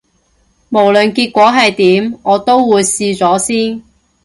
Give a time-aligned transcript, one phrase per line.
[0.71, 3.83] 無論結果係點，我都會試咗先